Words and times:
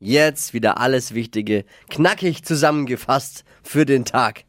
Jetzt 0.00 0.54
wieder 0.54 0.78
alles 0.78 1.14
Wichtige, 1.14 1.64
knackig 1.90 2.44
zusammengefasst 2.44 3.44
für 3.62 3.84
den 3.84 4.04
Tag. 4.04 4.44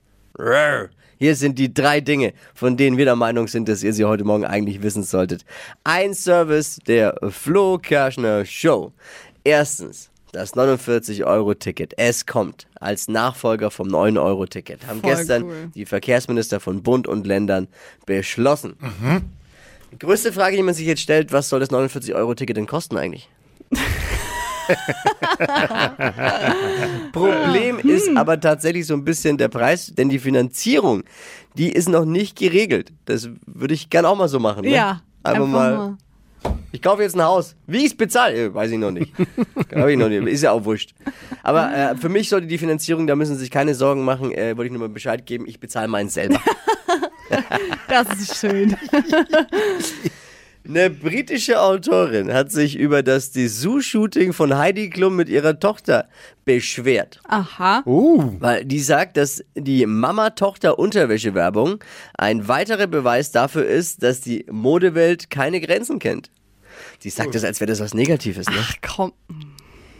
Hier 1.17 1.35
sind 1.35 1.59
die 1.59 1.73
drei 1.73 1.99
Dinge, 2.01 2.33
von 2.53 2.77
denen 2.77 2.97
wir 2.97 3.05
der 3.05 3.15
Meinung 3.15 3.47
sind, 3.47 3.67
dass 3.67 3.83
ihr 3.83 3.93
sie 3.93 4.05
heute 4.05 4.23
Morgen 4.23 4.45
eigentlich 4.45 4.81
wissen 4.81 5.03
solltet. 5.03 5.43
Ein 5.83 6.13
Service 6.13 6.79
der 6.87 7.15
Flo 7.29 7.77
Kerschner 7.77 8.45
Show. 8.45 8.93
Erstens, 9.43 10.11
das 10.31 10.53
49-Euro-Ticket. 10.53 11.95
Es 11.97 12.25
kommt 12.25 12.67
als 12.75 13.07
Nachfolger 13.07 13.71
vom 13.71 13.87
9-Euro-Ticket. 13.89 14.87
Haben 14.87 15.01
Voll 15.01 15.15
gestern 15.15 15.43
cool. 15.43 15.71
die 15.75 15.85
Verkehrsminister 15.85 16.59
von 16.59 16.83
Bund 16.83 17.07
und 17.07 17.25
Ländern 17.27 17.67
beschlossen. 18.05 18.75
Die 19.91 19.99
größte 19.99 20.31
Frage, 20.31 20.55
die 20.55 20.63
man 20.63 20.75
sich 20.75 20.85
jetzt 20.85 21.01
stellt, 21.01 21.33
was 21.33 21.49
soll 21.49 21.59
das 21.59 21.71
49-Euro-Ticket 21.71 22.55
denn 22.55 22.67
kosten 22.67 22.95
eigentlich? 22.97 23.29
Problem 27.11 27.79
ist 27.79 28.15
aber 28.15 28.39
tatsächlich 28.39 28.85
so 28.85 28.93
ein 28.93 29.03
bisschen 29.03 29.37
der 29.37 29.49
Preis, 29.49 29.93
denn 29.95 30.09
die 30.09 30.19
Finanzierung, 30.19 31.03
die 31.55 31.71
ist 31.71 31.89
noch 31.89 32.05
nicht 32.05 32.37
geregelt. 32.37 32.91
Das 33.05 33.29
würde 33.45 33.73
ich 33.73 33.89
gern 33.89 34.05
auch 34.05 34.17
mal 34.17 34.27
so 34.27 34.39
machen. 34.39 34.65
Ne? 34.65 34.71
Ja, 34.71 35.01
einfach, 35.23 35.47
mal. 35.47 35.97
Ich 36.71 36.81
kaufe 36.81 37.01
jetzt 37.01 37.15
ein 37.15 37.23
Haus. 37.23 37.55
Wie 37.67 37.79
ich 37.79 37.85
es 37.85 37.97
bezahle, 37.97 38.45
äh, 38.45 38.53
weiß 38.53 38.71
ich 38.71 38.77
noch 38.77 38.91
nicht. 38.91 39.13
Glaube 39.69 39.91
ich 39.91 39.97
noch 39.97 40.09
nicht. 40.09 40.25
Ist 40.27 40.43
ja 40.43 40.51
auch 40.51 40.65
wurscht. 40.65 40.93
Aber 41.43 41.73
äh, 41.73 41.95
für 41.95 42.09
mich 42.09 42.29
sollte 42.29 42.47
die 42.47 42.57
Finanzierung, 42.57 43.07
da 43.07 43.15
müssen 43.15 43.35
Sie 43.35 43.41
sich 43.41 43.51
keine 43.51 43.75
Sorgen 43.75 44.05
machen, 44.05 44.31
äh, 44.31 44.55
wollte 44.55 44.67
ich 44.67 44.71
nur 44.71 44.87
mal 44.87 44.89
Bescheid 44.89 45.25
geben, 45.25 45.45
ich 45.47 45.59
bezahle 45.59 45.87
meinen 45.87 46.09
selber. 46.09 46.41
Das 47.87 48.07
ist 48.19 48.37
schön. 48.37 48.75
Eine 50.69 50.91
britische 50.91 51.59
Autorin 51.59 52.31
hat 52.31 52.51
sich 52.51 52.77
über 52.77 53.01
das 53.01 53.31
Dessous-Shooting 53.31 54.33
von 54.33 54.55
Heidi 54.55 54.91
Klum 54.91 55.15
mit 55.15 55.27
ihrer 55.27 55.59
Tochter 55.59 56.07
beschwert. 56.45 57.19
Aha. 57.27 57.81
Uh, 57.87 58.35
Weil 58.39 58.65
die 58.65 58.79
sagt, 58.79 59.17
dass 59.17 59.43
die 59.55 59.87
Mama-Tochter-Unterwäsche-Werbung 59.87 61.83
ein 62.15 62.47
weiterer 62.47 62.85
Beweis 62.85 63.31
dafür 63.31 63.65
ist, 63.65 64.03
dass 64.03 64.21
die 64.21 64.45
Modewelt 64.51 65.31
keine 65.31 65.59
Grenzen 65.59 65.97
kennt. 65.97 66.29
Die 67.03 67.09
sagt 67.09 67.33
das, 67.33 67.43
als 67.43 67.59
wäre 67.59 67.69
das 67.69 67.79
was 67.79 67.95
Negatives, 67.95 68.45
ne? 68.47 68.57
Ach 68.59 68.75
komm. 68.83 69.13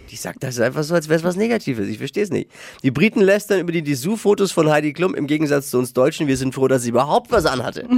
Die 0.10 0.16
sagt 0.16 0.44
das 0.44 0.60
einfach 0.60 0.84
so, 0.84 0.96
als 0.96 1.08
wäre 1.08 1.20
es 1.20 1.24
was 1.24 1.36
Negatives. 1.36 1.88
Ich 1.88 2.00
verstehe 2.00 2.24
es 2.24 2.32
nicht. 2.32 2.50
Die 2.84 2.92
Briten 2.92 3.22
lästern 3.22 3.60
über 3.60 3.72
die 3.72 3.84
Dessous-Fotos 3.84 4.52
von 4.52 4.70
Heidi 4.70 4.94
Klum 4.94 5.14
im 5.14 5.28
Gegensatz 5.28 5.70
zu 5.70 5.78
uns 5.78 5.94
Deutschen. 5.94 6.28
Wir 6.28 6.38
sind 6.38 6.56
froh, 6.56 6.68
dass 6.68 6.84
sie 6.84 6.90
überhaupt 6.90 7.32
was 7.32 7.46
anhatte. 7.46 7.88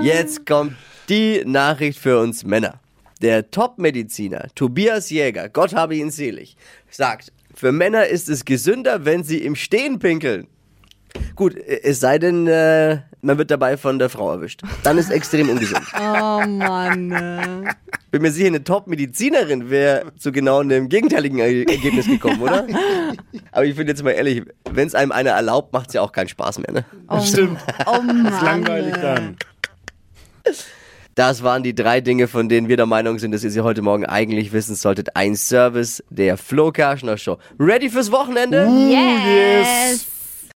Jetzt 0.00 0.46
kommt 0.46 0.74
die 1.08 1.42
Nachricht 1.44 1.98
für 1.98 2.18
uns 2.18 2.44
Männer. 2.44 2.80
Der 3.20 3.50
Top-Mediziner 3.50 4.46
Tobias 4.54 5.10
Jäger, 5.10 5.50
Gott 5.50 5.74
habe 5.74 5.94
ihn 5.94 6.10
selig, 6.10 6.56
sagt, 6.88 7.32
für 7.54 7.70
Männer 7.70 8.06
ist 8.06 8.30
es 8.30 8.46
gesünder, 8.46 9.04
wenn 9.04 9.24
sie 9.24 9.42
im 9.42 9.56
Stehen 9.56 9.98
pinkeln. 9.98 10.46
Gut, 11.34 11.54
es 11.56 12.00
sei 12.00 12.18
denn, 12.18 12.46
äh, 12.46 13.00
man 13.20 13.36
wird 13.36 13.50
dabei 13.50 13.76
von 13.76 13.98
der 13.98 14.08
Frau 14.08 14.30
erwischt. 14.30 14.62
Dann 14.82 14.96
ist 14.96 15.10
extrem 15.10 15.50
ungesund. 15.50 15.82
Oh 15.98 16.46
Mann. 16.46 17.68
Bin 18.10 18.22
mir 18.22 18.32
sicher, 18.32 18.48
eine 18.48 18.64
Top-Medizinerin 18.64 19.70
wäre 19.70 20.12
zu 20.18 20.32
genau 20.32 20.58
einem 20.60 20.88
gegenteiligen 20.88 21.38
Er- 21.38 21.68
Ergebnis 21.68 22.06
gekommen, 22.06 22.42
oder? 22.42 22.66
Aber 23.52 23.64
ich 23.64 23.74
finde 23.76 23.92
jetzt 23.92 24.02
mal 24.02 24.10
ehrlich, 24.10 24.42
wenn 24.70 24.88
es 24.88 24.94
einem 24.96 25.12
einer 25.12 25.30
erlaubt, 25.30 25.72
macht 25.72 25.88
es 25.88 25.94
ja 25.94 26.00
auch 26.02 26.10
keinen 26.12 26.28
Spaß 26.28 26.58
mehr, 26.58 26.72
ne? 26.72 26.84
Oh, 27.08 27.20
stimmt. 27.20 27.58
Oh 27.86 28.02
Mann. 28.02 28.26
ist 28.26 28.42
langweilig 28.42 28.94
dann. 29.00 29.36
Das 31.14 31.42
waren 31.42 31.62
die 31.62 31.74
drei 31.74 32.00
Dinge, 32.00 32.28
von 32.28 32.48
denen 32.48 32.68
wir 32.68 32.76
der 32.76 32.86
Meinung 32.86 33.18
sind, 33.18 33.32
dass 33.32 33.44
ihr 33.44 33.50
sie 33.50 33.60
heute 33.60 33.82
Morgen 33.82 34.06
eigentlich 34.06 34.52
wissen 34.52 34.74
solltet. 34.74 35.16
Ein 35.16 35.36
Service 35.36 36.02
der 36.08 36.36
Flo 36.36 36.72
Kerschner 36.72 37.16
Show. 37.18 37.36
Ready 37.58 37.90
fürs 37.90 38.10
Wochenende? 38.10 38.66
Yes. 38.88 40.06